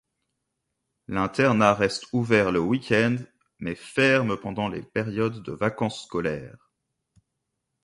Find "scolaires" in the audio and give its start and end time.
6.05-6.71